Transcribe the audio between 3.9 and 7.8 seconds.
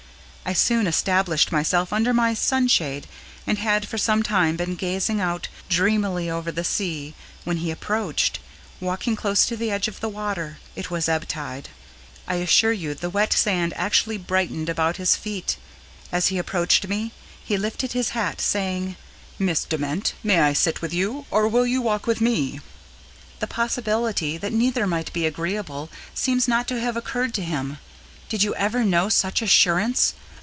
some time been gazing out dreamily over the sea, when he